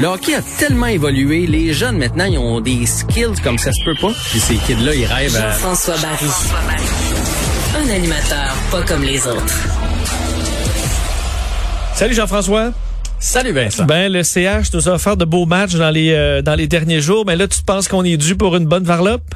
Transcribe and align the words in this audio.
Le 0.00 0.06
hockey 0.06 0.34
a 0.34 0.42
tellement 0.58 0.86
évolué, 0.86 1.46
les 1.46 1.72
jeunes 1.72 1.96
maintenant, 1.96 2.26
ils 2.26 2.38
ont 2.38 2.60
des 2.60 2.84
skills 2.84 3.40
comme 3.42 3.56
ça 3.58 3.72
se 3.72 3.82
peut 3.84 3.94
pas. 4.00 4.12
Puis 4.30 4.38
ces 4.38 4.56
kids-là, 4.56 4.94
ils 4.94 5.06
rêvent 5.06 5.36
à... 5.36 5.52
François 5.52 5.94
Barry. 5.96 6.26
Un 7.74 7.88
animateur 7.88 8.54
pas 8.70 8.82
comme 8.82 9.02
les 9.02 9.26
autres. 9.26 9.54
Salut 11.94 12.14
Jean-François. 12.14 12.72
Salut 13.18 13.52
Vincent. 13.52 13.84
Ben 13.84 14.12
le 14.12 14.22
CH 14.24 14.74
nous 14.74 14.88
a 14.88 14.92
offert 14.92 15.16
de 15.16 15.24
beaux 15.24 15.46
matchs 15.46 15.74
dans 15.74 15.90
les 15.90 16.10
euh, 16.10 16.42
dans 16.42 16.56
les 16.56 16.66
derniers 16.66 17.00
jours, 17.00 17.24
mais 17.24 17.36
là 17.36 17.46
tu 17.46 17.62
penses 17.62 17.86
qu'on 17.88 18.04
est 18.04 18.16
dû 18.16 18.36
pour 18.36 18.56
une 18.56 18.66
bonne 18.66 18.84
varlope? 18.84 19.34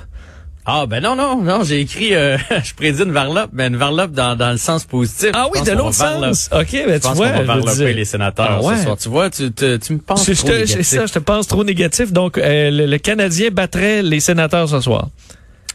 Ah 0.68 0.84
ben 0.86 1.00
non 1.00 1.14
non 1.14 1.40
non, 1.42 1.62
j'ai 1.62 1.80
écrit 1.80 2.12
euh, 2.14 2.36
je 2.64 2.74
prédis 2.74 3.02
une 3.04 3.12
varlope, 3.12 3.50
mais 3.52 3.68
une 3.68 3.76
varlope 3.76 4.10
dans, 4.10 4.34
dans 4.36 4.50
le 4.50 4.56
sens 4.56 4.84
positif. 4.84 5.30
Ah 5.32 5.46
oui, 5.54 5.62
de 5.62 5.70
l'autre 5.70 5.94
sens. 5.94 6.50
OK, 6.52 6.72
ben 6.72 6.98
tu 7.00 7.08
vois, 7.12 7.28
qu'on 7.28 7.36
va 7.38 7.42
varloper 7.44 7.92
les 7.92 8.04
sénateurs 8.04 8.58
Ah 8.60 8.62
ouais. 8.62 8.76
ce 8.76 8.82
soir. 8.82 8.96
Tu 8.96 9.08
vois, 9.08 9.30
tu, 9.30 9.52
te- 9.52 9.76
tu 9.76 9.92
me 9.92 9.98
penses 9.98 10.24
trop 10.24 10.48
négatif. 10.48 10.76
c'est 10.82 10.96
ça, 10.96 11.06
je 11.06 11.12
te 11.12 11.18
pense 11.20 11.46
trop 11.46 11.62
négatif. 11.62 12.12
Donc 12.12 12.36
euh, 12.36 12.70
le, 12.72 12.86
le 12.86 12.98
Canadien 12.98 13.50
battrait 13.52 14.02
les 14.02 14.18
sénateurs 14.18 14.68
ce 14.68 14.80
soir. 14.80 15.08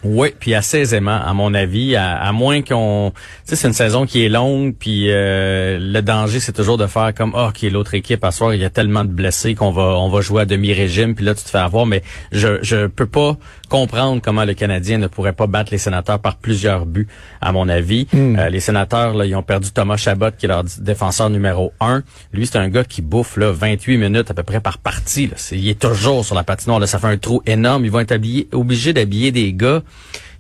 Oui, 0.04 0.34
puis 0.40 0.56
assez 0.56 0.80
aisément, 0.80 1.22
à 1.24 1.32
mon 1.36 1.54
avis, 1.54 1.96
à, 1.96 2.16
à 2.20 2.32
moins 2.32 2.64
qu'on... 2.64 3.14
Tu 3.16 3.22
sais, 3.52 3.56
c'est 3.56 3.68
une 3.68 3.74
saison 3.76 4.08
qui 4.08 4.26
est 4.26 4.30
longue, 4.30 4.74
puis 4.74 5.12
euh, 5.12 5.78
le 5.80 6.02
danger, 6.02 6.40
c'est 6.40 6.54
toujours 6.54 6.80
de 6.80 6.88
faire 6.88 7.14
comme, 7.14 7.34
ah, 7.36 7.52
qui 7.54 7.68
est 7.68 7.70
l'autre 7.70 7.94
équipe, 7.94 8.24
à 8.24 8.32
soir, 8.32 8.56
il 8.56 8.62
y 8.62 8.66
a 8.66 8.72
tellement 8.72 9.04
de 9.06 9.12
blessés 9.12 9.54
qu'on 9.54 9.70
va 9.70 9.84
on 10.00 10.10
va 10.10 10.22
jouer 10.22 10.42
à 10.42 10.46
demi-régime, 10.46 11.14
puis 11.14 11.24
là, 11.24 11.36
tu 11.36 11.44
te 11.44 11.50
fais 11.52 11.60
avoir, 11.60 11.86
mais 11.86 12.02
je 12.32 12.58
je 12.64 12.88
peux 12.88 13.06
pas 13.06 13.38
comprendre 13.72 14.22
comment 14.22 14.44
le 14.44 14.54
Canadien 14.54 14.98
ne 14.98 15.08
pourrait 15.08 15.32
pas 15.32 15.48
battre 15.48 15.72
les 15.72 15.78
sénateurs 15.78 16.20
par 16.20 16.36
plusieurs 16.36 16.86
buts, 16.86 17.08
à 17.40 17.54
mon 17.54 17.70
avis. 17.70 18.06
Euh, 18.14 18.50
les 18.50 18.60
sénateurs, 18.60 19.14
là, 19.14 19.26
ils 19.26 19.34
ont 19.34 19.44
perdu 19.44 19.72
Thomas 19.72 19.96
Chabot, 19.96 20.32
qui 20.38 20.46
est 20.46 20.50
leur 20.50 20.66
défenseur 20.80 21.30
numéro 21.30 21.72
un. 21.80 22.04
Lui, 22.34 22.46
c'est 22.46 22.58
un 22.58 22.68
gars 22.68 22.84
qui 22.84 23.02
bouffe 23.02 23.38
là, 23.38 23.52
28 23.54 23.98
minutes 23.98 24.30
à 24.30 24.34
peu 24.34 24.44
près 24.44 24.60
par 24.60 24.78
partie. 24.78 25.28
Là. 25.28 25.36
Il 25.54 25.70
est 25.70 25.80
toujours 25.80 26.26
sur 26.26 26.36
la 26.36 26.44
patinoire. 26.44 26.80
Là, 26.82 26.86
ça 26.86 27.00
fait 27.00 27.08
un 27.08 27.18
trou 27.18 27.42
énorme. 27.46 27.86
Ils 27.86 27.92
vont 27.92 28.02
être 28.02 28.12
habillés- 28.12 28.50
obligés 28.52 28.92
d'habiller 28.92 29.32
des 29.32 29.54
gars 29.54 29.82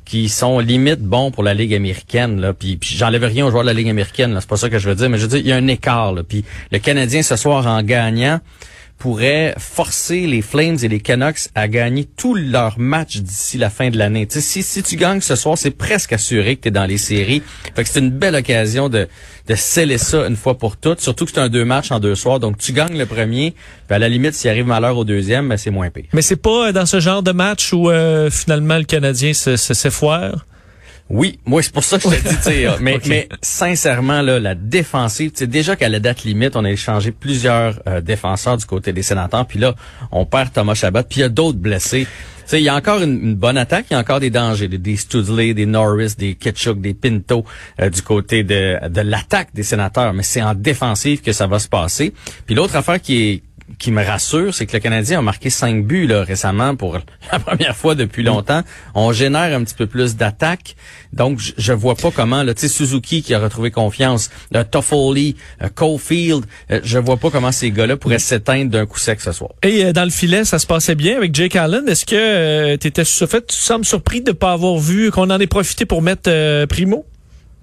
qui 0.03 0.27
sont 0.27 0.59
limite 0.59 0.99
bons 0.99 1.31
pour 1.31 1.43
la 1.43 1.53
Ligue 1.53 1.73
américaine. 1.73 2.41
Là. 2.41 2.51
Puis, 2.51 2.75
puis 2.75 2.95
j'enlève 2.97 3.23
rien 3.23 3.45
aux 3.45 3.49
joueurs 3.51 3.63
de 3.63 3.67
la 3.69 3.73
Ligue 3.73 3.89
américaine, 3.89 4.35
c'est 4.41 4.49
pas 4.49 4.57
ça 4.57 4.69
que 4.69 4.77
je 4.77 4.89
veux 4.89 4.95
dire, 4.95 5.09
mais 5.09 5.17
je 5.17 5.21
veux 5.23 5.29
dire, 5.29 5.37
il 5.39 5.47
y 5.47 5.53
a 5.53 5.55
un 5.55 5.67
écart. 5.67 6.11
Là. 6.11 6.23
Puis 6.27 6.43
le 6.71 6.79
Canadien 6.79 7.21
ce 7.21 7.37
soir 7.37 7.65
en 7.65 7.81
gagnant 7.81 8.41
pourrait 9.01 9.55
forcer 9.57 10.27
les 10.27 10.43
Flames 10.43 10.77
et 10.83 10.87
les 10.87 10.99
Canucks 10.99 11.49
à 11.55 11.67
gagner 11.67 12.05
tous 12.05 12.35
leurs 12.35 12.77
matchs 12.77 13.17
d'ici 13.17 13.57
la 13.57 13.71
fin 13.71 13.89
de 13.89 13.97
l'année. 13.97 14.27
Si, 14.29 14.61
si 14.61 14.83
tu 14.83 14.95
gagnes 14.95 15.21
ce 15.21 15.35
soir, 15.35 15.57
c'est 15.57 15.71
presque 15.71 16.13
assuré 16.13 16.55
que 16.55 16.61
tu 16.61 16.67
es 16.67 16.71
dans 16.71 16.85
les 16.85 16.99
séries. 16.99 17.41
Fait 17.75 17.83
que 17.83 17.89
c'est 17.89 17.97
une 17.99 18.11
belle 18.11 18.35
occasion 18.35 18.89
de, 18.89 19.07
de 19.47 19.55
sceller 19.55 19.97
ça 19.97 20.27
une 20.27 20.35
fois 20.35 20.55
pour 20.55 20.77
toutes, 20.77 21.01
surtout 21.01 21.25
que 21.25 21.31
c'est 21.31 21.39
un 21.39 21.49
deux 21.49 21.65
matchs 21.65 21.91
en 21.91 21.99
deux 21.99 22.13
soirs. 22.13 22.39
Donc 22.39 22.59
tu 22.59 22.73
gagnes 22.73 22.95
le 22.95 23.07
premier, 23.07 23.55
puis 23.87 23.95
à 23.95 23.97
la 23.97 24.07
limite, 24.07 24.35
s'il 24.35 24.51
arrive 24.51 24.67
malheur 24.67 24.95
au 24.95 25.03
deuxième, 25.03 25.49
ben, 25.49 25.57
c'est 25.57 25.71
moins 25.71 25.89
pire. 25.89 26.05
Mais 26.13 26.21
c'est 26.21 26.35
pas 26.35 26.67
euh, 26.67 26.71
dans 26.71 26.85
ce 26.85 26.99
genre 26.99 27.23
de 27.23 27.31
match 27.31 27.73
où 27.73 27.89
euh, 27.89 28.29
finalement 28.29 28.77
le 28.77 28.83
Canadien 28.83 29.33
se, 29.33 29.57
se 29.57 29.73
s'effoire. 29.73 30.45
Oui, 31.13 31.39
moi 31.45 31.61
c'est 31.61 31.73
pour 31.73 31.83
ça 31.83 31.99
que 31.99 32.09
je 32.09 32.15
te 32.15 32.49
dis, 32.49 32.83
mais, 33.09 33.27
sincèrement 33.41 34.21
là, 34.21 34.39
la 34.39 34.55
défensive, 34.55 35.31
sais, 35.33 35.45
déjà 35.45 35.75
qu'à 35.75 35.89
la 35.89 35.99
date 35.99 36.23
limite, 36.23 36.55
on 36.55 36.63
a 36.63 36.71
échangé 36.71 37.11
plusieurs 37.11 37.81
euh, 37.85 37.99
défenseurs 37.99 38.55
du 38.55 38.65
côté 38.65 38.93
des 38.93 39.03
sénateurs, 39.03 39.45
puis 39.45 39.59
là, 39.59 39.75
on 40.11 40.25
perd 40.25 40.53
Thomas 40.53 40.73
Chabot, 40.73 41.03
puis 41.03 41.19
il 41.19 41.21
y 41.21 41.25
a 41.25 41.29
d'autres 41.29 41.57
blessés. 41.57 42.05
Tu 42.05 42.57
sais, 42.57 42.61
il 42.61 42.63
y 42.63 42.69
a 42.69 42.75
encore 42.75 43.01
une, 43.01 43.21
une 43.21 43.35
bonne 43.35 43.57
attaque, 43.57 43.87
il 43.91 43.93
y 43.93 43.97
a 43.97 43.99
encore 43.99 44.21
des 44.21 44.29
dangers, 44.29 44.69
des, 44.69 44.77
des 44.77 44.95
Studley, 44.95 45.53
des 45.53 45.65
Norris, 45.65 46.15
des 46.17 46.35
Ketchuk, 46.35 46.79
des 46.79 46.93
Pinto 46.93 47.43
euh, 47.81 47.89
du 47.89 48.01
côté 48.01 48.43
de, 48.43 48.77
de 48.87 49.01
l'attaque 49.01 49.49
des 49.53 49.63
sénateurs, 49.63 50.13
mais 50.13 50.23
c'est 50.23 50.41
en 50.41 50.55
défensive 50.55 51.21
que 51.21 51.33
ça 51.33 51.45
va 51.45 51.59
se 51.59 51.67
passer. 51.67 52.13
Puis 52.45 52.55
l'autre 52.55 52.77
affaire 52.77 53.01
qui 53.01 53.21
est 53.21 53.43
qui 53.79 53.91
me 53.91 54.03
rassure, 54.03 54.53
c'est 54.53 54.65
que 54.65 54.73
le 54.73 54.79
Canadien 54.79 55.19
a 55.19 55.21
marqué 55.21 55.49
cinq 55.49 55.85
buts 55.85 56.07
là, 56.07 56.23
récemment 56.23 56.75
pour 56.75 56.97
la 57.31 57.39
première 57.39 57.75
fois 57.75 57.95
depuis 57.95 58.23
longtemps. 58.23 58.61
On 58.95 59.11
génère 59.11 59.57
un 59.57 59.63
petit 59.63 59.75
peu 59.75 59.87
plus 59.87 60.15
d'attaques. 60.15 60.75
Donc, 61.13 61.39
je, 61.39 61.51
je 61.57 61.73
vois 61.73 61.95
pas 61.95 62.11
comment, 62.11 62.45
tu 62.45 62.53
sais, 62.55 62.67
Suzuki 62.67 63.21
qui 63.21 63.33
a 63.33 63.39
retrouvé 63.39 63.71
confiance, 63.71 64.29
euh, 64.55 64.63
Toffoli, 64.63 65.35
euh, 65.61 65.69
Caulfield, 65.73 66.45
euh, 66.71 66.79
je 66.83 66.97
vois 66.97 67.17
pas 67.17 67.29
comment 67.29 67.51
ces 67.51 67.71
gars-là 67.71 67.97
pourraient 67.97 68.19
s'éteindre 68.19 68.71
d'un 68.71 68.85
coup 68.85 68.99
sec 68.99 69.19
ce 69.21 69.31
soir. 69.31 69.51
Et 69.63 69.85
euh, 69.85 69.93
dans 69.93 70.03
le 70.05 70.09
filet, 70.09 70.45
ça 70.45 70.59
se 70.59 70.67
passait 70.67 70.95
bien 70.95 71.17
avec 71.17 71.35
Jake 71.35 71.55
Allen. 71.55 71.87
Est-ce 71.87 72.05
que 72.05 72.15
euh, 72.15 72.77
t'étais 72.77 73.03
sur 73.03 73.27
fait, 73.29 73.45
tu 73.47 73.55
sembles 73.55 73.85
surpris 73.85 74.21
de 74.21 74.31
pas 74.31 74.53
avoir 74.53 74.77
vu 74.77 75.11
qu'on 75.11 75.29
en 75.29 75.39
ait 75.39 75.47
profité 75.47 75.85
pour 75.85 76.01
mettre 76.01 76.29
euh, 76.29 76.65
Primo? 76.67 77.05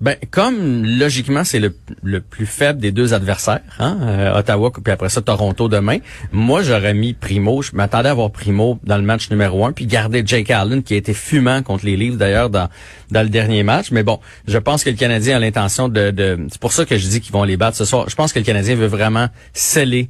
Ben, 0.01 0.15
comme 0.31 0.85
logiquement 0.85 1.43
c'est 1.43 1.59
le, 1.59 1.75
le 2.05 2.21
plus 2.21 2.47
faible 2.47 2.79
des 2.79 2.93
deux 2.93 3.15
adversaires, 3.15 3.63
hein, 3.81 3.99
euh, 4.03 4.39
Ottawa 4.39 4.71
puis 4.73 4.93
après 4.93 5.09
ça 5.09 5.23
Toronto 5.23 5.69
demain. 5.69 5.99
Moi 6.31 6.63
j'aurais 6.63 6.95
mis 6.95 7.15
Primo, 7.15 7.63
je 7.63 7.73
m'attendais 7.75 8.09
à 8.09 8.13
avoir 8.13 8.31
Primo 8.31 8.79
dans 8.85 8.97
le 8.97 9.03
match 9.03 9.29
numéro 9.29 9.67
un, 9.67 9.73
puis 9.73 9.87
garder 9.87 10.23
Jake 10.25 10.53
Allen 10.53 10.85
qui 10.85 10.95
a 10.95 10.97
été 10.99 11.15
fumant 11.15 11.63
contre 11.63 11.85
les 11.85 11.97
Leafs 11.97 12.17
d'ailleurs 12.17 12.49
dans 12.49 12.69
dans 13.11 13.23
le 13.23 13.29
dernier 13.29 13.65
match. 13.65 13.91
Mais 13.91 14.05
bon, 14.05 14.21
je 14.47 14.59
pense 14.59 14.85
que 14.85 14.91
le 14.91 14.97
Canadien 14.97 15.37
a 15.37 15.41
l'intention 15.41 15.89
de, 15.89 16.13
de 16.13 16.39
c'est 16.49 16.61
pour 16.61 16.73
ça 16.73 16.85
que 16.85 16.97
je 16.97 17.09
dis 17.09 17.21
qu'ils 17.21 17.33
vont 17.33 17.45
les 17.45 17.57
battre 17.57 17.77
ce 17.77 17.85
soir. 17.85 18.09
Je 18.09 18.15
pense 18.15 18.33
que 18.33 18.39
le 18.39 18.45
Canadien 18.45 18.77
veut 18.77 18.87
vraiment 18.87 19.29
sceller 19.53 20.09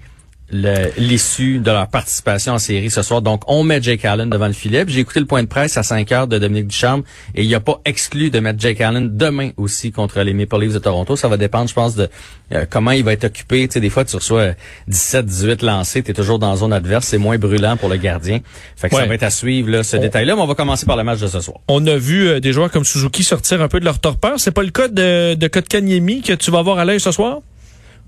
le- 0.51 0.91
l'issue 0.97 1.59
de 1.59 1.71
leur 1.71 1.89
participation 1.89 2.55
en 2.55 2.59
série 2.59 2.91
ce 2.91 3.03
soir. 3.03 3.21
Donc, 3.23 3.43
on 3.47 3.65
met 3.65 3.83
Jake 3.83 4.05
Allen 4.05 4.31
devant 4.31 4.47
le 4.47 4.53
filet. 4.53 4.85
J'ai 4.89 5.01
écouté 5.01 5.21
le 5.21 5.27
point 5.27 5.43
de 5.43 5.49
presse 5.49 5.77
à 5.77 5.83
5 5.83 6.11
heures 6.13 6.27
de 6.27 6.39
Dominique 6.39 6.69
Ducharme 6.69 7.03
et 7.35 7.43
il 7.43 7.49
n'y 7.49 7.55
a 7.55 7.61
pas 7.61 7.81
exclu 7.85 8.31
de 8.31 8.41
mettre 8.41 8.59
Jake 8.61 8.81
Allen 8.81 9.17
demain 9.17 9.51
aussi 9.57 9.93
contre 9.93 10.21
les 10.23 10.33
Maple 10.33 10.61
Leafs 10.61 10.73
de 10.75 10.79
Toronto. 10.79 11.17
Ça 11.17 11.29
va 11.29 11.37
dépendre, 11.37 11.69
je 11.69 11.75
pense, 11.75 11.95
de 11.97 12.09
euh, 12.55 12.65
comment 12.69 12.93
il 12.93 13.05
va 13.05 13.13
être 13.13 13.25
occupé. 13.25 13.69
Tu 13.69 13.75
sais, 13.75 13.81
des 13.81 13.91
fois, 13.91 14.05
tu 14.05 14.17
reçois 14.17 14.53
17, 14.89 15.27
18 15.27 15.63
lancés, 15.63 16.03
tu 16.03 16.11
es 16.11 16.15
toujours 16.15 16.39
dans 16.39 16.57
zone 16.57 16.73
adverse. 16.73 17.07
C'est 17.07 17.19
moins 17.19 17.37
brûlant 17.39 17.77
pour 17.77 17.89
le 17.91 17.97
gardien. 17.97 18.41
Fait 18.77 18.89
que 18.89 18.95
Ouais. 18.95 19.03
ça 19.03 19.07
va 19.09 19.15
être 19.15 19.23
à 19.25 19.31
suivre, 19.31 19.69
là, 19.71 19.83
ce 19.83 19.97
détail-là. 19.99 20.35
Mais 20.35 20.41
on 20.43 20.47
va 20.47 20.55
commencer 20.55 20.87
par 20.87 20.97
le 20.97 21.05
match 21.05 21.21
de 21.21 21.27
ce 21.27 21.41
soir. 21.41 21.59
On 21.69 21.87
a 21.87 21.97
vu 21.97 22.27
euh, 22.29 22.41
des 22.41 22.53
joueurs 22.55 22.71
comme 22.71 22.85
Suzuki 22.85 23.23
sortir 23.23 23.61
un 23.61 23.69
peu 23.69 23.81
de 23.81 23.85
leur 23.85 23.99
torpeur. 23.99 24.41
C'est 24.41 24.51
pas 24.53 24.63
le 24.63 24.71
cas 24.71 24.89
de, 24.89 25.35
de 25.35 25.47
Kotkaniemi 25.49 26.23
que 26.23 26.33
tu 26.33 26.51
vas 26.51 26.63
voir 26.63 26.79
à 26.79 26.85
l'œil 26.87 27.01
ce 27.01 27.13
soir? 27.13 27.41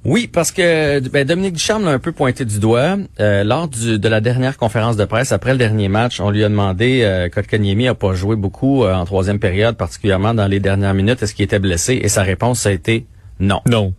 Oui, 0.05 0.29
parce 0.29 0.51
que 0.51 0.99
ben, 1.11 1.27
Dominique 1.27 1.55
Ducharme 1.55 1.85
l'a 1.85 1.91
un 1.91 1.99
peu 1.99 2.13
pointé 2.13 2.47
du 2.47 2.59
doigt. 2.59 2.97
Euh, 3.21 3.45
lors 3.45 3.69
du- 3.69 3.99
de 3.99 4.09
la 4.09 4.23
dernière 4.23 4.57
conférence 4.57 4.97
de 4.97 5.05
presse, 5.05 5.31
après 5.31 5.53
le 5.53 5.59
dernier 5.59 5.89
match, 5.89 6.21
on 6.21 6.31
lui 6.31 6.43
a 6.43 6.49
demandé, 6.49 7.03
euh, 7.03 7.29
Kotkaniemi 7.29 7.87
a 7.87 7.95
pas 7.95 8.15
joué 8.15 8.35
beaucoup 8.35 8.85
euh, 8.85 8.95
en 8.95 9.05
troisième 9.05 9.39
période, 9.39 9.77
particulièrement 9.77 10.33
dans 10.33 10.47
les 10.47 10.59
dernières 10.59 10.95
minutes, 10.95 11.23
est-ce 11.23 11.35
qu'il 11.35 11.45
était 11.45 11.59
blessé? 11.59 12.01
Et 12.03 12.09
sa 12.09 12.23
réponse, 12.23 12.61
ça 12.61 12.71
a 12.71 12.73
été 12.73 13.07
non. 13.41 13.61
Non. 13.69 13.93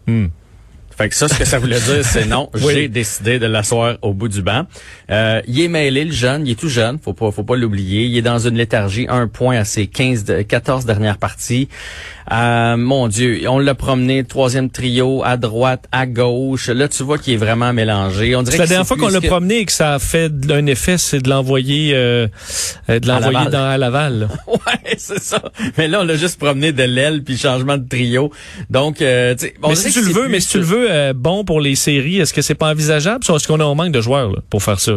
Fait 0.97 1.07
que 1.09 1.15
ça, 1.15 1.27
ce 1.27 1.37
que 1.39 1.45
ça 1.45 1.57
voulait 1.57 1.79
dire, 1.79 2.03
c'est 2.03 2.25
non. 2.27 2.49
Oui. 2.55 2.73
J'ai 2.73 2.87
décidé 2.87 3.39
de 3.39 3.45
l'asseoir 3.47 3.97
au 4.01 4.13
bout 4.13 4.27
du 4.27 4.41
banc. 4.41 4.63
Euh, 5.09 5.41
il 5.47 5.59
est 5.61 5.67
mêlé, 5.67 6.03
le 6.05 6.11
jeune. 6.11 6.45
Il 6.45 6.51
est 6.51 6.59
tout 6.59 6.67
jeune. 6.67 6.99
Faut 6.99 7.13
pas, 7.13 7.31
faut 7.31 7.43
pas 7.43 7.55
l'oublier. 7.55 8.05
Il 8.05 8.17
est 8.17 8.21
dans 8.21 8.37
une 8.39 8.55
léthargie, 8.55 9.05
un 9.09 9.27
point 9.27 9.57
à 9.57 9.63
ses 9.65 9.87
15, 9.87 10.25
de- 10.25 10.41
14 10.41 10.85
dernières 10.85 11.17
parties. 11.17 11.69
Euh, 12.31 12.77
mon 12.77 13.09
Dieu, 13.09 13.41
on 13.49 13.59
l'a 13.59 13.75
promené, 13.75 14.23
troisième 14.23 14.69
trio, 14.69 15.21
à 15.25 15.35
droite, 15.35 15.83
à 15.91 16.05
gauche. 16.05 16.69
Là, 16.69 16.87
tu 16.87 17.03
vois 17.03 17.17
qu'il 17.17 17.33
est 17.33 17.37
vraiment 17.37 17.73
mélangé. 17.73 18.35
On 18.37 18.41
dirait 18.43 18.55
C'est 18.55 18.61
la 18.63 18.67
dernière 18.67 18.87
fois 18.87 18.95
qu'on 18.95 19.09
l'a 19.09 19.19
que- 19.19 19.27
promené 19.27 19.59
et 19.59 19.65
que 19.65 19.71
ça 19.73 19.95
a 19.95 19.99
fait 19.99 20.31
un 20.49 20.65
effet, 20.65 20.97
c'est 20.97 21.19
de 21.19 21.29
l'envoyer 21.29 21.91
euh, 21.93 22.27
euh, 22.89 22.99
de 22.99 23.07
l'envoyer 23.07 23.33
Laval. 23.33 23.51
dans 23.51 23.65
à 23.65 23.77
Laval. 23.77 24.29
Ouais, 24.47 24.95
c'est 24.97 25.21
ça. 25.21 25.41
Mais 25.77 25.87
là, 25.87 26.01
on 26.01 26.03
l'a 26.05 26.15
juste 26.15 26.39
promené 26.39 26.71
de 26.71 26.83
l'aile 26.83 27.23
puis 27.23 27.37
changement 27.37 27.77
de 27.77 27.87
trio. 27.87 28.31
Donc, 28.69 29.01
euh, 29.01 29.35
tu 29.35 29.51
mais 29.67 29.75
si 29.75 29.91
tu 29.91 30.01
le 30.01 30.11
veux, 30.13 30.27
mais 30.29 30.39
si 30.39 30.49
tu 30.49 30.57
le 30.59 30.63
veux 30.63 31.13
bon 31.13 31.43
pour 31.43 31.59
les 31.59 31.75
séries, 31.75 32.19
est-ce 32.19 32.33
que 32.33 32.41
c'est 32.41 32.55
pas 32.55 32.69
envisageable? 32.71 33.23
Ou 33.29 33.35
Est-ce 33.35 33.47
qu'on 33.47 33.59
a 33.59 33.65
un 33.65 33.75
manque 33.75 33.91
de 33.91 34.01
joueurs 34.01 34.29
là, 34.31 34.37
pour 34.49 34.63
faire 34.63 34.79
ça? 34.79 34.93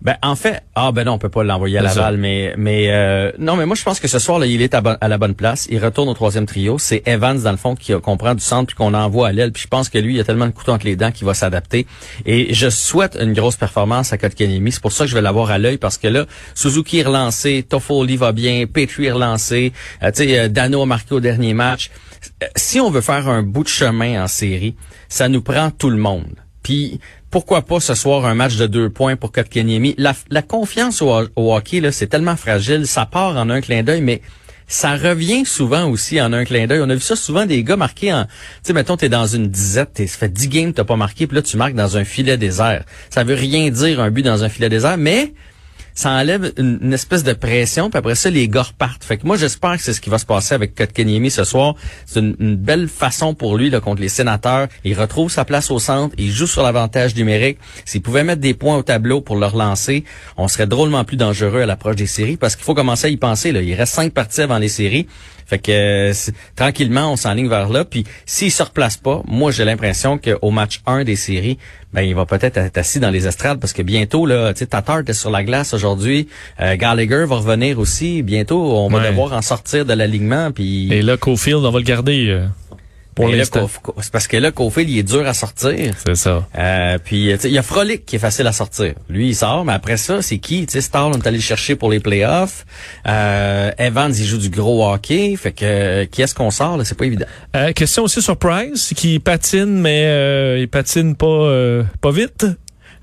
Ben 0.00 0.16
en 0.22 0.36
fait, 0.36 0.62
ah 0.76 0.92
ben 0.92 1.04
non, 1.04 1.14
on 1.14 1.18
peut 1.18 1.28
pas 1.28 1.42
l'envoyer 1.42 1.78
à 1.78 1.88
ça. 1.88 1.96
Laval, 1.96 2.18
mais 2.18 2.54
mais 2.56 2.86
euh, 2.88 3.32
non, 3.38 3.56
mais 3.56 3.66
moi 3.66 3.74
je 3.74 3.82
pense 3.82 3.98
que 3.98 4.06
ce 4.06 4.20
soir 4.20 4.38
là, 4.38 4.46
il 4.46 4.62
est 4.62 4.72
à, 4.74 5.08
la 5.08 5.18
bonne 5.18 5.34
place. 5.34 5.66
Il 5.70 5.84
retourne 5.84 6.08
au 6.08 6.14
troisième 6.14 6.46
trio. 6.46 6.78
C'est 6.78 7.02
Evans 7.06 7.40
dans 7.40 7.50
le 7.50 7.56
fond 7.56 7.74
qui 7.74 7.92
qu'on 8.00 8.16
prend 8.16 8.34
du 8.34 8.40
centre 8.40 8.68
puis 8.68 8.76
qu'on 8.76 8.94
envoie 8.94 9.28
à 9.28 9.32
l'aile. 9.32 9.50
Puis 9.50 9.64
je 9.64 9.68
pense 9.68 9.88
que 9.88 9.98
lui, 9.98 10.14
il 10.14 10.20
a 10.20 10.24
tellement 10.24 10.46
de 10.46 10.52
couteaux 10.52 10.72
entre 10.72 10.86
les 10.86 10.94
dents 10.94 11.10
qu'il 11.10 11.26
va 11.26 11.34
s'adapter. 11.34 11.86
Et 12.26 12.54
je 12.54 12.70
souhaite 12.70 13.18
une 13.20 13.32
grosse 13.32 13.56
performance 13.56 14.12
à 14.12 14.18
Kotkaniemi. 14.18 14.70
C'est 14.70 14.82
pour 14.82 14.92
ça 14.92 15.04
que 15.04 15.10
je 15.10 15.14
vais 15.16 15.22
l'avoir 15.22 15.50
à 15.50 15.58
l'œil 15.58 15.78
parce 15.78 15.98
que 15.98 16.06
là, 16.06 16.26
Suzuki 16.54 16.98
est 16.98 17.02
relancé, 17.04 17.64
Toffoli 17.68 18.16
va 18.16 18.30
bien, 18.30 18.66
Petrie 18.66 19.06
est 19.06 19.12
relancé, 19.12 19.72
euh, 20.02 20.12
tu 20.12 20.24
sais, 20.24 20.38
euh, 20.38 20.48
Dano 20.48 20.82
a 20.82 20.86
marqué 20.86 21.14
au 21.14 21.20
dernier 21.20 21.54
match. 21.54 21.90
Euh, 22.42 22.46
Si 22.54 22.78
on 22.78 22.90
veut 22.90 23.00
faire 23.00 23.28
un 23.28 23.42
bout 23.42 23.64
de 23.64 23.68
chemin 23.68 24.22
en 24.22 24.28
série, 24.28 24.76
ça 25.08 25.28
nous 25.28 25.42
prend 25.42 25.70
tout 25.70 25.90
le 25.90 25.96
monde. 25.96 26.36
Puis 26.62 27.00
pourquoi 27.30 27.62
pas 27.62 27.80
ce 27.80 27.94
soir 27.94 28.24
un 28.24 28.34
match 28.34 28.56
de 28.56 28.66
deux 28.66 28.90
points 28.90 29.16
pour 29.16 29.32
Kotkaniemi? 29.32 29.94
La, 29.98 30.14
la 30.30 30.42
confiance 30.42 31.02
au, 31.02 31.28
hockey, 31.36 31.80
là, 31.80 31.92
c'est 31.92 32.06
tellement 32.06 32.36
fragile. 32.36 32.86
Ça 32.86 33.06
part 33.06 33.36
en 33.36 33.50
un 33.50 33.60
clin 33.60 33.82
d'œil, 33.82 34.00
mais 34.00 34.22
ça 34.66 34.96
revient 34.96 35.44
souvent 35.44 35.88
aussi 35.88 36.20
en 36.20 36.32
un 36.32 36.44
clin 36.44 36.66
d'œil. 36.66 36.80
On 36.82 36.90
a 36.90 36.94
vu 36.94 37.00
ça 37.00 37.16
souvent 37.16 37.46
des 37.46 37.62
gars 37.64 37.76
marqués 37.76 38.12
en, 38.12 38.24
tu 38.24 38.30
sais, 38.62 38.72
mettons, 38.72 38.96
t'es 38.96 39.08
dans 39.08 39.26
une 39.26 39.48
disette, 39.48 39.94
t'es, 39.94 40.06
ça 40.06 40.18
fait 40.18 40.32
10 40.32 40.48
games, 40.48 40.72
t'as 40.72 40.84
pas 40.84 40.96
marqué, 40.96 41.26
puis 41.26 41.36
là, 41.36 41.42
tu 41.42 41.56
marques 41.56 41.74
dans 41.74 41.96
un 41.96 42.04
filet 42.04 42.36
désert. 42.36 42.84
Ça 43.10 43.24
veut 43.24 43.34
rien 43.34 43.70
dire 43.70 44.00
un 44.00 44.10
but 44.10 44.22
dans 44.22 44.44
un 44.44 44.48
filet 44.48 44.68
désert, 44.68 44.96
mais 44.96 45.32
ça 45.98 46.10
enlève 46.10 46.52
une, 46.58 46.92
espèce 46.92 47.24
de 47.24 47.32
pression, 47.32 47.90
puis 47.90 47.98
après 47.98 48.14
ça, 48.14 48.30
les 48.30 48.46
gars 48.46 48.62
repartent. 48.62 49.02
Fait 49.02 49.16
que 49.16 49.26
moi, 49.26 49.36
j'espère 49.36 49.76
que 49.76 49.82
c'est 49.82 49.92
ce 49.92 50.00
qui 50.00 50.10
va 50.10 50.18
se 50.18 50.26
passer 50.26 50.54
avec 50.54 50.76
Kotkaniemi 50.76 51.28
ce 51.28 51.42
soir. 51.42 51.74
C'est 52.06 52.20
une, 52.20 52.36
une 52.38 52.54
belle 52.54 52.86
façon 52.86 53.34
pour 53.34 53.58
lui 53.58 53.68
là, 53.68 53.80
contre 53.80 54.00
les 54.00 54.08
sénateurs. 54.08 54.68
Il 54.84 54.96
retrouve 54.96 55.28
sa 55.28 55.44
place 55.44 55.72
au 55.72 55.80
centre, 55.80 56.14
il 56.16 56.30
joue 56.30 56.46
sur 56.46 56.62
l'avantage 56.62 57.16
numérique. 57.16 57.58
S'il 57.84 58.00
pouvait 58.00 58.22
mettre 58.22 58.40
des 58.40 58.54
points 58.54 58.76
au 58.76 58.84
tableau 58.84 59.20
pour 59.20 59.34
le 59.34 59.46
relancer, 59.46 60.04
on 60.36 60.46
serait 60.46 60.68
drôlement 60.68 61.02
plus 61.02 61.16
dangereux 61.16 61.62
à 61.62 61.66
l'approche 61.66 61.96
des 61.96 62.06
séries, 62.06 62.36
parce 62.36 62.54
qu'il 62.54 62.64
faut 62.64 62.74
commencer 62.74 63.08
à 63.08 63.10
y 63.10 63.16
penser. 63.16 63.50
Là. 63.50 63.60
Il 63.60 63.74
reste 63.74 63.94
cinq 63.94 64.12
parties 64.12 64.42
avant 64.42 64.58
les 64.58 64.68
séries. 64.68 65.08
Fait 65.48 65.58
que 65.58 65.72
euh, 65.72 66.12
tranquillement, 66.56 67.10
on 67.12 67.16
s'enligne 67.16 67.48
vers 67.48 67.68
là. 67.70 67.84
Puis 67.84 68.04
s'il 68.26 68.52
se 68.52 68.62
replace 68.62 68.96
pas, 68.98 69.22
moi 69.26 69.50
j'ai 69.50 69.64
l'impression 69.64 70.18
qu'au 70.18 70.50
match 70.50 70.82
1 70.86 71.04
des 71.04 71.16
séries, 71.16 71.56
ben 71.94 72.02
il 72.02 72.14
va 72.14 72.26
peut-être 72.26 72.58
être 72.58 72.76
assis 72.76 73.00
dans 73.00 73.08
les 73.10 73.26
estrades 73.26 73.58
parce 73.58 73.72
que 73.72 73.80
bientôt 73.82 74.26
là, 74.26 74.52
tu 74.52 74.58
sais, 74.60 74.66
Tatar 74.66 75.00
est 75.06 75.12
sur 75.14 75.30
la 75.30 75.42
glace 75.42 75.72
aujourd'hui. 75.72 76.28
Euh, 76.60 76.76
Gallagher 76.76 77.24
va 77.26 77.36
revenir 77.36 77.78
aussi. 77.78 78.22
Bientôt, 78.22 78.60
on 78.76 78.88
va 78.88 78.98
Ouais. 78.98 79.08
devoir 79.10 79.32
en 79.32 79.40
sortir 79.42 79.86
de 79.86 79.94
l'alignement. 79.94 80.50
Puis 80.52 80.92
Et 80.92 81.00
là, 81.00 81.16
Cofield, 81.16 81.64
on 81.64 81.70
va 81.70 81.78
le 81.78 81.84
garder 81.84 82.26
euh, 82.28 82.46
pour 83.18 83.28
l'instant. 83.28 83.68
C'est 84.00 84.12
parce 84.12 84.26
que 84.26 84.36
là, 84.36 84.50
Cofield, 84.50 84.88
il 84.88 84.98
est 84.98 85.02
dur 85.02 85.26
à 85.26 85.34
sortir. 85.34 85.94
C'est 86.06 86.14
ça. 86.16 86.46
Euh, 86.56 86.98
puis 87.04 87.30
il 87.44 87.50
y 87.50 87.58
a 87.58 87.62
Frolic 87.62 88.06
qui 88.06 88.16
est 88.16 88.18
facile 88.18 88.46
à 88.46 88.52
sortir. 88.52 88.94
Lui, 89.08 89.28
il 89.28 89.34
sort, 89.34 89.64
mais 89.64 89.72
après 89.72 89.96
ça, 89.96 90.22
c'est 90.22 90.38
qui? 90.38 90.66
Tu 90.66 90.72
sais, 90.72 90.80
Star, 90.80 91.08
on 91.08 91.12
est 91.12 91.26
allé 91.26 91.38
le 91.38 91.42
chercher 91.42 91.76
pour 91.76 91.90
les 91.90 92.00
playoffs. 92.00 92.64
Euh, 93.06 93.70
Evans, 93.78 94.12
il 94.16 94.24
joue 94.24 94.38
du 94.38 94.50
gros 94.50 94.88
hockey. 94.90 95.34
Fait 95.36 95.52
que 95.52 95.64
euh, 95.64 96.06
qui 96.06 96.22
est-ce 96.22 96.34
qu'on 96.34 96.50
sort? 96.50 96.76
là? 96.76 96.84
C'est 96.84 96.96
pas 96.96 97.06
évident. 97.06 97.26
Euh, 97.56 97.72
question 97.72 98.04
aussi 98.04 98.22
sur 98.22 98.36
Price, 98.36 98.92
qui 98.96 99.18
patine, 99.18 99.80
mais 99.80 100.04
euh, 100.06 100.58
il 100.60 100.68
patine 100.68 101.16
pas, 101.16 101.26
euh, 101.26 101.82
pas 102.00 102.12
vite. 102.12 102.46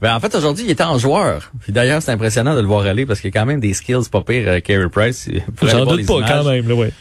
Ben, 0.01 0.13
en 0.13 0.19
fait, 0.19 0.35
aujourd'hui, 0.35 0.65
il 0.67 0.71
était 0.71 0.83
en 0.83 0.97
joueur. 0.97 1.51
Puis 1.61 1.71
d'ailleurs, 1.71 2.01
c'est 2.01 2.11
impressionnant 2.11 2.53
de 2.55 2.59
le 2.61 2.67
voir 2.67 2.85
aller 2.85 3.05
parce 3.05 3.21
qu'il 3.21 3.33
y 3.33 3.37
a 3.37 3.39
quand 3.39 3.45
même 3.45 3.59
des 3.59 3.73
skills 3.73 4.09
pas 4.11 4.21
pires, 4.21 4.47
euh, 4.47 4.59
Carey 4.59 4.89
Price. 4.91 5.29
J'en 5.63 5.85
doute 5.85 6.05
pas 6.05 6.17
images. 6.17 6.29
quand 6.29 6.43
même, 6.43 6.67
là, 6.67 6.75
ouais. 6.75 6.91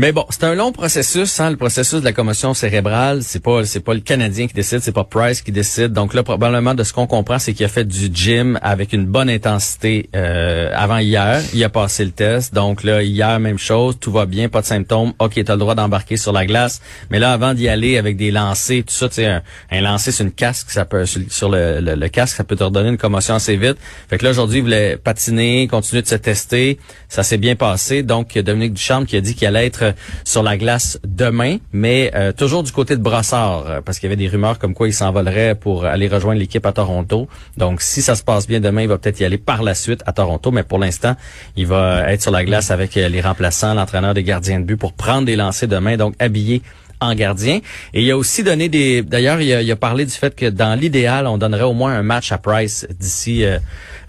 Mais 0.00 0.12
bon, 0.12 0.24
c'est 0.30 0.44
un 0.44 0.54
long 0.54 0.70
processus, 0.70 1.40
hein, 1.40 1.50
le 1.50 1.56
processus 1.56 1.98
de 1.98 2.04
la 2.04 2.12
commotion 2.12 2.54
cérébrale. 2.54 3.24
C'est 3.24 3.42
pas, 3.42 3.64
c'est 3.64 3.80
pas 3.80 3.94
le 3.94 4.00
Canadien 4.00 4.46
qui 4.46 4.54
décide, 4.54 4.78
c'est 4.78 4.92
pas 4.92 5.02
Price 5.02 5.42
qui 5.42 5.50
décide. 5.50 5.88
Donc 5.88 6.14
là, 6.14 6.22
probablement, 6.22 6.72
de 6.76 6.84
ce 6.84 6.92
qu'on 6.92 7.08
comprend, 7.08 7.40
c'est 7.40 7.52
qu'il 7.52 7.66
a 7.66 7.68
fait 7.68 7.84
du 7.84 8.08
gym 8.14 8.60
avec 8.62 8.92
une 8.92 9.06
bonne 9.06 9.28
intensité 9.28 10.08
euh, 10.14 10.70
avant 10.72 10.98
hier. 10.98 11.42
Il 11.52 11.64
a 11.64 11.68
passé 11.68 12.04
le 12.04 12.12
test. 12.12 12.54
Donc 12.54 12.84
là, 12.84 13.02
hier, 13.02 13.40
même 13.40 13.58
chose, 13.58 13.98
tout 14.00 14.12
va 14.12 14.24
bien, 14.24 14.48
pas 14.48 14.60
de 14.60 14.66
symptômes. 14.66 15.14
Ok, 15.18 15.42
t'as 15.44 15.54
le 15.54 15.58
droit 15.58 15.74
d'embarquer 15.74 16.16
sur 16.16 16.30
la 16.30 16.46
glace. 16.46 16.80
Mais 17.10 17.18
là, 17.18 17.32
avant 17.32 17.52
d'y 17.52 17.68
aller 17.68 17.98
avec 17.98 18.16
des 18.16 18.30
lancers, 18.30 18.84
tout 18.84 18.94
ça, 18.94 19.08
tu 19.08 19.16
sais, 19.16 19.26
un, 19.26 19.42
un 19.72 19.80
lancer 19.80 20.12
sur 20.12 20.24
une 20.24 20.30
casque, 20.30 20.70
ça 20.70 20.84
peut 20.84 21.06
sur, 21.06 21.48
le, 21.48 21.80
le- 21.80 22.08
casque, 22.08 22.36
ça 22.36 22.44
peut 22.44 22.54
te 22.54 22.62
redonner 22.62 22.90
une 22.90 22.98
commotion 22.98 23.34
assez 23.34 23.56
vite. 23.56 23.78
Fait 24.08 24.16
que 24.16 24.24
là, 24.24 24.30
aujourd'hui, 24.30 24.58
il 24.58 24.62
voulait 24.62 24.96
patiner, 24.96 25.66
continuer 25.66 26.02
de 26.02 26.06
se 26.08 26.14
tester. 26.14 26.78
Ça 27.08 27.24
s'est 27.24 27.36
bien 27.36 27.56
passé. 27.56 28.04
Donc, 28.04 28.38
Dominique 28.38 28.74
Ducharme 28.74 29.04
qui 29.04 29.16
a 29.16 29.20
dit 29.20 29.34
qu'il 29.34 29.48
allait 29.48 29.66
être 29.66 29.87
euh, 29.88 29.92
sur 30.24 30.42
la 30.42 30.56
glace 30.56 30.98
demain, 31.06 31.58
mais 31.72 32.10
euh, 32.14 32.32
toujours 32.32 32.62
du 32.62 32.72
côté 32.72 32.96
de 32.96 33.02
Brossard, 33.02 33.64
euh, 33.66 33.80
parce 33.84 33.98
qu'il 33.98 34.08
y 34.08 34.12
avait 34.12 34.22
des 34.22 34.28
rumeurs 34.28 34.58
comme 34.58 34.74
quoi 34.74 34.88
il 34.88 34.94
s'envolerait 34.94 35.54
pour 35.54 35.84
aller 35.84 36.08
rejoindre 36.08 36.38
l'équipe 36.40 36.64
à 36.66 36.72
Toronto. 36.72 37.28
Donc, 37.56 37.80
si 37.82 38.02
ça 38.02 38.14
se 38.14 38.22
passe 38.22 38.46
bien 38.46 38.60
demain, 38.60 38.82
il 38.82 38.88
va 38.88 38.98
peut-être 38.98 39.20
y 39.20 39.24
aller 39.24 39.38
par 39.38 39.62
la 39.62 39.74
suite 39.74 40.02
à 40.06 40.12
Toronto, 40.12 40.50
mais 40.50 40.62
pour 40.62 40.78
l'instant, 40.78 41.16
il 41.56 41.66
va 41.66 42.12
être 42.12 42.22
sur 42.22 42.30
la 42.32 42.44
glace 42.44 42.70
avec 42.70 42.94
les 42.94 43.20
remplaçants, 43.20 43.74
l'entraîneur 43.74 44.14
des 44.14 44.22
gardiens 44.22 44.60
de 44.60 44.64
but 44.64 44.76
pour 44.76 44.92
prendre 44.92 45.26
des 45.26 45.36
lancers 45.36 45.68
demain, 45.68 45.96
donc 45.96 46.14
habillé 46.18 46.62
en 47.00 47.14
gardien. 47.14 47.60
Et 47.94 48.02
il 48.02 48.10
a 48.10 48.16
aussi 48.16 48.42
donné 48.42 48.68
des... 48.68 49.02
D'ailleurs, 49.02 49.40
il, 49.40 49.70
a- 49.70 49.76
parlé 49.76 50.04
du 50.04 50.10
fait 50.10 50.34
que 50.34 50.46
dans 50.46 50.74
l'idéal, 50.78 51.28
on 51.28 51.38
donnerait 51.38 51.62
au 51.62 51.72
moins 51.72 51.92
un 51.92 52.02
match 52.02 52.32
à 52.32 52.38
Price 52.38 52.88
d'ici 52.98 53.44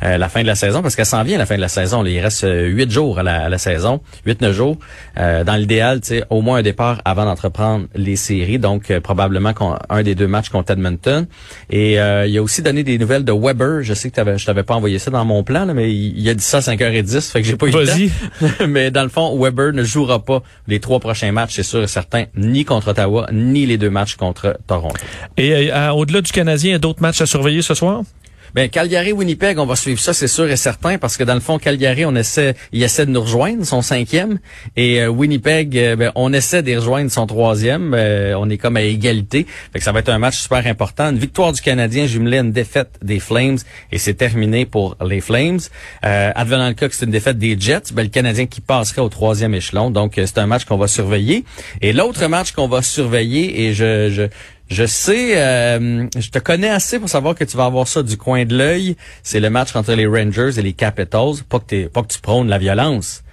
euh, 0.04 0.18
la 0.18 0.30
fin 0.30 0.42
de 0.42 0.48
la 0.48 0.56
saison, 0.56 0.82
parce 0.82 0.96
qu'elle 0.96 1.06
s'en 1.06 1.24
vient 1.24 1.38
la 1.38 1.46
fin 1.46 1.56
de 1.56 1.62
la 1.62 1.68
saison. 1.68 2.02
là. 2.04 2.10
Il 2.10 2.20
reste 2.20 2.44
euh, 2.44 2.66
huit 2.68 2.90
jours 2.92 3.20
à 3.20 3.24
la, 3.24 3.44
à 3.46 3.50
la 3.50 3.58
saison, 3.58 4.02
huit, 4.26 4.42
neuf 4.42 4.56
jours. 4.56 4.78
Euh, 5.18 5.44
dans 5.44 5.56
l'idéal, 5.56 6.02
tu 6.02 6.08
sais, 6.08 6.24
au 6.30 6.42
moins 6.42 6.60
un 6.60 6.62
départ 6.62 7.02
avant 7.06 7.26
d'entreprendre 7.26 7.88
les 7.96 8.16
séries, 8.16 8.60
donc 8.60 8.92
euh, 8.92 9.00
probablement 9.02 9.54
un 9.90 10.04
des 10.04 10.16
deux 10.16 10.28
matchs 10.28 10.50
contre 10.50 10.72
Edmonton. 10.72 11.28
Et 11.70 12.00
euh, 12.00 12.26
il 12.28 12.38
a 12.38 12.42
aussi 12.42 12.62
donné 12.62 12.84
des 12.84 12.98
nouvelles 12.98 13.26
de 13.26 13.32
Weber. 13.34 13.84
Je 13.84 13.94
sais 13.94 14.10
que 14.10 14.16
t'avais, 14.16 14.38
je 14.38 14.46
t'avais 14.46 14.64
pas 14.64 14.76
envoyé 14.76 15.00
ça 15.00 15.12
dans 15.12 15.26
mon 15.26 15.44
plan, 15.44 15.66
là, 15.66 15.74
mais 15.74 15.92
il, 15.94 16.18
il 16.20 16.30
a 16.30 16.34
dit 16.34 16.44
ça 16.44 16.58
à 16.58 16.62
5h10, 16.62 17.32
fait 17.32 17.42
que 17.42 17.48
j'ai 17.48 17.56
pas 17.56 17.68
eu 17.68 17.72
le 17.72 17.86
temps. 17.86 18.66
Mais 18.68 18.92
dans 18.92 19.04
le 19.04 19.10
fond, 19.10 19.38
Weber 19.42 19.74
ne 19.74 19.84
jouera 19.84 20.24
pas 20.24 20.42
les 20.68 20.80
trois 20.80 21.00
prochains 21.00 21.32
matchs, 21.32 21.56
c'est 21.56 21.64
sûr 21.64 21.82
et 21.84 21.88
certain, 21.88 22.26
ni 22.36 22.66
contre 22.66 22.90
Ottawa, 22.90 23.28
ni 23.32 23.66
les 23.66 23.78
deux 23.78 23.90
matchs 23.90 24.16
contre 24.16 24.58
Toronto. 24.68 24.96
Et 25.38 25.72
euh, 25.72 25.92
au-delà 25.92 26.22
du 26.22 26.32
Canadien, 26.32 26.70
il 26.70 26.74
y 26.74 26.76
a 26.76 26.80
d'autres 26.80 27.02
matchs 27.02 27.22
à 27.22 27.26
surveiller 27.26 27.62
ce 27.62 27.74
soir? 27.74 28.02
Ben 28.56 28.70
Calgary-Winnipeg, 28.70 29.60
on 29.60 29.66
va 29.66 29.76
suivre 29.76 30.00
ça, 30.00 30.14
c'est 30.14 30.28
sûr 30.28 30.50
et 30.50 30.58
certain, 30.58 30.98
parce 30.98 31.18
que 31.18 31.24
dans 31.24 31.36
le 31.36 31.40
fond, 31.40 31.60
Calgary, 31.60 32.06
on 32.06 32.16
essaie, 32.16 32.56
il 32.72 32.82
essaie 32.82 33.06
de 33.06 33.12
nous 33.12 33.22
rejoindre, 33.22 33.66
son 33.66 33.82
cinquième, 33.82 34.40
et 34.76 35.02
euh, 35.02 35.08
Winnipeg, 35.08 35.78
euh, 35.78 35.96
ben, 35.96 36.12
on 36.16 36.34
essaie 36.34 36.64
de 36.64 36.76
rejoindre 36.76 37.12
son 37.12 37.28
troisième. 37.28 37.94
Euh, 37.94 38.34
on 38.38 38.50
est 38.50 38.58
comme 38.58 38.78
à 38.78 38.82
égalité, 38.82 39.46
fait 39.72 39.80
que 39.80 39.86
ça 39.86 39.92
va 39.92 40.00
être 40.00 40.10
un 40.10 40.18
match 40.18 40.38
super 40.38 40.66
important. 40.66 41.10
Une 41.10 41.20
victoire 41.20 41.52
du 41.52 41.62
Canadien 41.62 42.08
jumelée 42.08 42.40
une 42.40 42.52
défaite 42.52 42.98
des 43.04 43.20
Flames, 43.20 43.58
et 43.92 43.98
c'est 43.98 44.16
terminé 44.16 44.66
pour 44.66 44.98
les 45.06 45.22
Flames. 45.22 45.60
Advenant 46.02 46.68
le 46.68 46.74
cas 46.74 46.90
que 46.90 46.96
c'est 46.96 47.06
une 47.06 47.12
défaite 47.12 47.38
des 47.38 47.60
Jets, 47.60 47.94
ben, 47.94 48.04
le 48.04 48.10
Canadien 48.10 48.46
qui 48.48 48.62
passerait 48.62 49.02
au 49.02 49.10
troisième 49.10 49.54
échelon, 49.54 49.92
donc 49.92 50.14
c'est 50.16 50.38
un 50.38 50.48
match 50.48 50.66
qu'on 50.66 50.78
va 50.78 50.88
surveiller. 50.88 51.44
Et 51.82 51.94
l'autre 51.94 52.26
match 52.28 52.52
qu'on 52.52 52.68
va 52.68 52.82
surveiller, 52.82 53.64
et 53.64 53.74
je, 53.74 54.10
je 54.10 54.24
je 54.70 54.86
sais, 54.86 55.34
euh, 55.38 56.06
je 56.18 56.30
te 56.30 56.40
connais 56.40 56.70
assez 56.70 57.00
pour 57.00 57.10
savoir 57.10 57.36
que 57.36 57.44
tu 57.44 57.58
vas 57.58 57.66
avoir 57.66 57.88
ça 57.88 58.04
du 58.04 58.18
coin 58.18 58.46
de 58.46 58.56
l'œil. 58.56 58.96
C'est 59.24 59.40
le 59.40 59.50
match 59.50 59.76
entre 59.76 59.94
les 59.94 60.06
Rangers 60.06 60.52
et 60.58 60.62
les 60.62 60.74
Capitals. 60.74 61.44
Pas 61.50 61.60
que, 61.60 61.88
pas 61.88 62.04
que 62.04 62.08
tu 62.14 62.20
prônes 62.20 62.48
la 62.50 62.58
violence, 62.60 63.24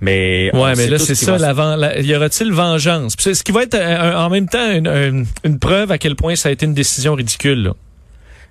mais 0.00 0.50
Ouais, 0.54 0.74
mais 0.76 0.86
là, 0.88 0.98
c'est 0.98 1.14
ça, 1.14 1.38
la, 1.38 2.00
y 2.00 2.14
aura-t-il 2.16 2.52
vengeance? 2.52 3.14
Puis 3.16 3.24
c'est- 3.24 3.34
Ce 3.34 3.44
qui 3.44 3.52
va 3.52 3.62
être 3.62 3.74
euh, 3.74 4.14
en 4.16 4.30
même 4.30 4.48
temps 4.48 4.70
une, 4.72 4.86
une- 4.88 5.26
une 5.44 5.58
preuve 5.58 5.90
à 5.92 5.98
quel 5.98 6.16
point 6.16 6.34
ça 6.36 6.48
a 6.48 6.52
été 6.52 6.66
une 6.66 6.74
décision 6.74 7.14
ridicule. 7.14 7.62
là. 7.62 7.72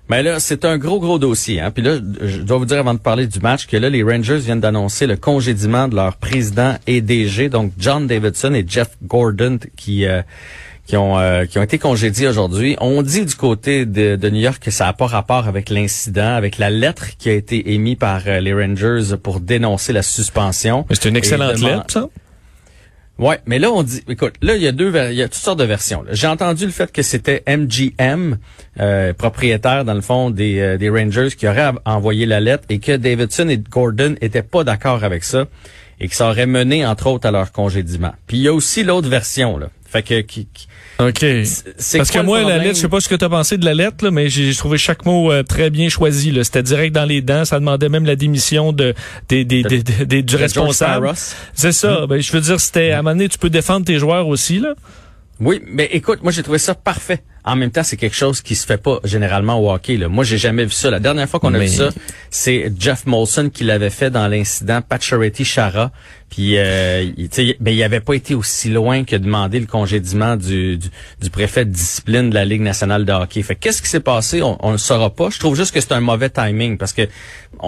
Mais 0.08 0.22
là, 0.22 0.38
c'est 0.38 0.64
un 0.64 0.78
gros, 0.78 1.00
gros 1.00 1.18
dossier. 1.18 1.60
Hein. 1.60 1.72
Puis 1.72 1.82
là, 1.82 1.96
je 2.22 2.38
dois 2.42 2.58
vous 2.58 2.64
dire 2.64 2.78
avant 2.78 2.94
de 2.94 3.00
parler 3.00 3.26
du 3.26 3.40
match 3.40 3.66
que 3.66 3.76
là, 3.76 3.90
les 3.90 4.04
Rangers 4.04 4.36
viennent 4.38 4.60
d'annoncer 4.60 5.08
le 5.08 5.16
congédiement 5.16 5.88
de 5.88 5.96
leur 5.96 6.14
président 6.16 6.76
et 6.86 7.00
DG, 7.00 7.48
donc 7.48 7.72
John 7.76 8.06
Davidson 8.06 8.54
et 8.54 8.64
Jeff 8.68 8.90
Gordon, 9.02 9.58
qui 9.76 10.06
euh, 10.06 10.22
qui 10.86 10.96
ont 10.96 11.18
euh, 11.18 11.44
qui 11.46 11.58
ont 11.58 11.62
été 11.62 11.78
congédiés 11.78 12.28
aujourd'hui. 12.28 12.76
On 12.80 13.02
dit 13.02 13.24
du 13.24 13.34
côté 13.34 13.86
de, 13.86 14.16
de 14.16 14.30
New 14.30 14.40
York 14.40 14.62
que 14.62 14.70
ça 14.70 14.84
n'a 14.86 14.92
pas 14.92 15.06
rapport 15.06 15.48
avec 15.48 15.68
l'incident, 15.68 16.34
avec 16.34 16.58
la 16.58 16.70
lettre 16.70 17.16
qui 17.18 17.28
a 17.28 17.32
été 17.32 17.74
émise 17.74 17.96
par 17.96 18.22
euh, 18.26 18.40
les 18.40 18.54
Rangers 18.54 19.16
pour 19.22 19.40
dénoncer 19.40 19.92
la 19.92 20.02
suspension. 20.02 20.86
Mais 20.88 20.96
c'est 20.96 21.08
une 21.08 21.16
excellente 21.16 21.58
lettre, 21.58 21.84
ça. 21.88 22.08
Ouais, 23.18 23.40
mais 23.46 23.58
là 23.58 23.70
on 23.72 23.82
dit, 23.82 24.02
écoute, 24.08 24.34
là 24.42 24.56
il 24.56 24.62
y 24.62 24.68
a 24.68 24.72
deux, 24.72 24.92
il 25.10 25.16
y 25.16 25.22
a 25.22 25.28
toutes 25.28 25.42
sortes 25.42 25.58
de 25.58 25.64
versions. 25.64 26.04
J'ai 26.12 26.26
entendu 26.26 26.66
le 26.66 26.70
fait 26.70 26.92
que 26.92 27.00
c'était 27.00 27.42
MGM, 27.48 28.36
euh, 28.78 29.14
propriétaire 29.14 29.86
dans 29.86 29.94
le 29.94 30.02
fond 30.02 30.28
des, 30.28 30.60
euh, 30.60 30.76
des 30.76 30.90
Rangers, 30.90 31.28
qui 31.36 31.48
aurait 31.48 31.72
envoyé 31.86 32.26
la 32.26 32.40
lettre 32.40 32.64
et 32.68 32.78
que 32.78 32.94
Davidson 32.94 33.48
et 33.48 33.56
Gordon 33.56 34.16
étaient 34.20 34.42
pas 34.42 34.64
d'accord 34.64 35.02
avec 35.02 35.24
ça 35.24 35.46
et 36.00 36.08
que 36.08 36.14
ça 36.14 36.28
aurait 36.28 36.46
mené 36.46 36.84
entre 36.86 37.06
autres 37.06 37.26
à 37.26 37.30
leur 37.30 37.52
congédiement. 37.52 38.12
Puis 38.26 38.36
il 38.38 38.42
y 38.42 38.48
a 38.48 38.52
aussi 38.52 38.82
l'autre 38.84 39.08
version 39.08 39.56
là. 39.58 39.68
Fait 39.88 40.02
que 40.02 40.20
qui, 40.20 40.48
qui- 40.52 40.66
OK. 40.98 41.24
Parce 41.98 42.10
que 42.10 42.18
moi, 42.24 42.42
la 42.42 42.56
lettre, 42.58 42.76
je 42.76 42.80
sais 42.82 42.88
pas 42.88 43.00
ce 43.00 43.08
que 43.08 43.14
tu 43.14 43.24
as 43.24 43.28
pensé 43.28 43.56
de 43.58 43.64
la 43.64 43.74
lettre, 43.74 44.02
là, 44.04 44.10
mais 44.10 44.28
j'ai 44.30 44.52
trouvé 44.54 44.78
chaque 44.78 45.04
mot 45.04 45.30
euh, 45.30 45.42
très 45.42 45.68
bien 45.70 45.88
choisi. 45.90 46.32
C'était 46.42 46.62
direct 46.62 46.94
dans 46.94 47.04
les 47.04 47.20
dents. 47.20 47.44
Ça 47.44 47.60
demandait 47.60 47.88
même 47.90 48.04
la 48.06 48.16
démission 48.16 48.72
de, 48.72 48.94
des, 49.28 49.44
des, 49.44 49.62
du 50.22 50.36
responsable. 50.36 51.12
C'est 51.54 51.72
ça. 51.72 52.06
Ben, 52.06 52.20
je 52.20 52.32
veux 52.32 52.40
dire, 52.40 52.58
c'était 52.60 52.90
à 52.92 52.98
un 52.98 53.02
moment 53.02 53.10
donné, 53.14 53.28
tu 53.28 53.38
peux 53.38 53.50
défendre 53.50 53.84
tes 53.86 53.98
joueurs 53.98 54.26
aussi. 54.26 54.58
là. 54.58 54.74
Oui, 55.38 55.60
mais 55.66 55.88
écoute, 55.92 56.22
moi 56.22 56.32
j'ai 56.32 56.42
trouvé 56.42 56.56
ça 56.58 56.74
parfait. 56.74 57.22
En 57.46 57.56
même 57.56 57.70
temps, 57.70 57.82
c'est 57.84 57.96
quelque 57.96 58.16
chose 58.16 58.40
qui 58.40 58.54
se 58.56 58.66
fait 58.66 58.76
pas 58.76 58.98
généralement 59.04 59.58
au 59.60 59.70
hockey. 59.72 59.96
Là. 59.96 60.08
Moi, 60.08 60.24
j'ai 60.24 60.36
jamais 60.38 60.64
vu 60.64 60.72
ça. 60.72 60.90
La 60.90 60.98
dernière 61.00 61.28
fois 61.28 61.38
qu'on 61.40 61.54
a 61.54 61.58
Mais- 61.58 61.66
vu 61.66 61.76
ça, 61.76 61.90
c'est 62.30 62.72
Jeff 62.78 63.06
Molson 63.06 63.50
qui 63.52 63.62
l'avait 63.64 63.90
fait 63.90 64.10
dans 64.10 64.26
l'incident 64.28 64.82
Pacioretty 64.82 65.44
Chara. 65.44 65.92
Puis, 66.28 66.58
euh, 66.58 67.04
il, 67.16 67.28
ben, 67.60 67.72
il 67.72 67.82
avait 67.84 68.00
pas 68.00 68.14
été 68.14 68.34
aussi 68.34 68.68
loin 68.68 69.04
que 69.04 69.14
demander 69.14 69.60
le 69.60 69.66
congédiement 69.66 70.34
du, 70.34 70.76
du, 70.76 70.88
du 71.22 71.30
préfet 71.30 71.64
de 71.64 71.70
discipline 71.70 72.30
de 72.30 72.34
la 72.34 72.44
Ligue 72.44 72.62
nationale 72.62 73.04
de 73.04 73.12
hockey. 73.12 73.42
Fait 73.42 73.54
que 73.54 73.60
qu'est-ce 73.60 73.80
qui 73.80 73.88
s'est 73.88 74.00
passé? 74.00 74.42
On, 74.42 74.58
on 74.66 74.72
le 74.72 74.78
saura 74.78 75.10
pas. 75.10 75.30
Je 75.30 75.38
trouve 75.38 75.54
juste 75.54 75.72
que 75.72 75.80
c'est 75.80 75.92
un 75.92 76.00
mauvais 76.00 76.28
timing 76.28 76.78
parce 76.78 76.92
que 76.92 77.02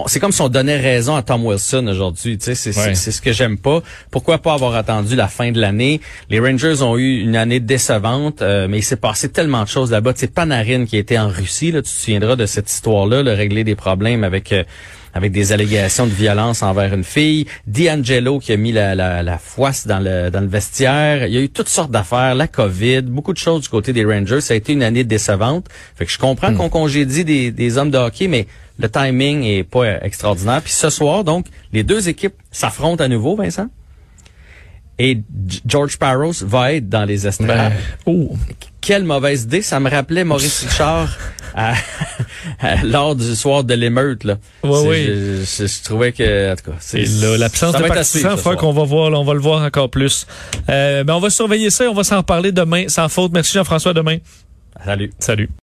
c'est 0.07 0.19
comme 0.19 0.33
si 0.33 0.41
on 0.41 0.49
donnait 0.49 0.77
raison 0.77 1.15
à 1.15 1.23
Tom 1.23 1.45
Wilson 1.45 1.87
aujourd'hui. 1.87 2.37
Ouais. 2.45 2.53
c'est 2.55 3.11
ce 3.11 3.21
que 3.21 3.31
j'aime 3.31 3.57
pas. 3.57 3.81
Pourquoi 4.11 4.39
pas 4.39 4.53
avoir 4.53 4.75
attendu 4.75 5.15
la 5.15 5.29
fin 5.29 5.51
de 5.53 5.59
l'année? 5.61 6.01
Les 6.29 6.39
Rangers 6.41 6.81
ont 6.81 6.97
eu 6.97 7.21
une 7.21 7.37
année 7.37 7.61
décevante, 7.61 8.41
euh, 8.41 8.67
mais 8.69 8.79
il 8.79 8.83
s'est 8.83 8.97
passé 8.97 9.29
tellement 9.29 9.63
de 9.63 9.68
de 9.69 9.73
choses 9.73 9.91
là-bas. 9.91 10.13
C'est 10.15 10.33
Panarin 10.33 10.85
qui 10.85 10.97
était 10.97 11.17
en 11.17 11.29
Russie. 11.29 11.71
Là, 11.71 11.81
tu 11.81 11.89
te 11.89 11.95
souviendras 11.95 12.35
de 12.35 12.45
cette 12.45 12.69
histoire-là, 12.69 13.23
le 13.23 13.33
régler 13.33 13.63
des 13.63 13.75
problèmes 13.75 14.23
avec 14.23 14.51
euh, 14.51 14.63
avec 15.13 15.31
des 15.31 15.53
allégations 15.53 16.05
de 16.05 16.11
violence 16.11 16.61
envers 16.61 16.93
une 16.93 17.03
fille. 17.03 17.45
D'Angelo 17.65 18.39
qui 18.39 18.51
a 18.51 18.57
mis 18.57 18.71
la, 18.71 18.93
la, 18.95 19.23
la 19.23 19.37
foisse 19.37 19.87
dans 19.87 19.99
le 19.99 20.29
dans 20.29 20.41
le 20.41 20.47
vestiaire. 20.47 21.27
Il 21.27 21.33
y 21.33 21.37
a 21.37 21.41
eu 21.41 21.49
toutes 21.49 21.69
sortes 21.69 21.91
d'affaires, 21.91 22.35
la 22.35 22.47
COVID, 22.47 23.03
beaucoup 23.03 23.33
de 23.33 23.37
choses 23.37 23.61
du 23.61 23.69
côté 23.69 23.93
des 23.93 24.05
Rangers. 24.05 24.41
Ça 24.41 24.53
a 24.53 24.57
été 24.57 24.73
une 24.73 24.83
année 24.83 25.03
décevante. 25.03 25.67
Fait 25.95 26.05
que 26.05 26.11
je 26.11 26.17
comprends 26.17 26.53
qu'on 26.53 26.69
congédie 26.69 27.25
des, 27.25 27.51
des 27.51 27.77
hommes 27.77 27.91
de 27.91 27.97
hockey, 27.97 28.27
mais 28.27 28.47
le 28.77 28.89
timing 28.89 29.43
est 29.43 29.63
pas 29.63 30.03
extraordinaire. 30.03 30.61
Puis 30.61 30.73
ce 30.73 30.89
soir, 30.89 31.23
donc, 31.23 31.45
les 31.73 31.83
deux 31.83 32.09
équipes 32.09 32.35
s'affrontent 32.51 33.03
à 33.03 33.07
nouveau, 33.07 33.35
Vincent. 33.35 33.67
Et 34.99 35.21
George 35.65 35.97
Parros 35.97 36.33
va 36.41 36.73
être 36.73 36.89
dans 36.89 37.05
les 37.05 37.25
estrades. 37.25 37.47
Ben, 37.47 37.71
oh. 38.05 38.35
Quelle 38.89 39.03
mauvaise 39.03 39.43
idée. 39.43 39.61
Ça 39.61 39.79
me 39.79 39.87
rappelait 39.87 40.23
Maurice 40.23 40.63
Richard 40.67 41.09
à- 41.55 41.75
à- 42.59 42.83
lors 42.83 43.15
du 43.15 43.35
soir 43.35 43.63
de 43.63 43.75
l'émeute. 43.75 44.23
là. 44.23 44.37
Ouais, 44.63 44.79
oui. 44.87 45.05
Je, 45.05 45.43
je- 45.45 45.67
je 45.67 45.83
trouvais 45.83 46.11
que, 46.11 46.51
en 46.51 46.55
tout 46.55 46.71
cas, 46.71 46.77
c'est 46.79 46.97
l'absence 48.17 48.31
de 48.37 48.41
soir. 48.41 48.57
qu'on 48.57 48.73
va 48.73 48.83
voir, 48.85 49.11
là, 49.11 49.19
on 49.19 49.23
va 49.23 49.35
le 49.35 49.39
voir 49.41 49.63
encore 49.63 49.91
plus. 49.91 50.25
Euh, 50.69 51.03
ben 51.03 51.13
on 51.13 51.19
va 51.19 51.29
surveiller 51.29 51.69
ça 51.69 51.83
et 51.85 51.87
on 51.87 51.93
va 51.93 52.03
s'en 52.03 52.17
reparler 52.17 52.51
demain, 52.51 52.87
sans 52.87 53.07
faute. 53.09 53.31
Merci 53.31 53.53
Jean-François, 53.53 53.93
demain. 53.93 54.17
Salut. 54.83 55.11
Salut. 55.19 55.49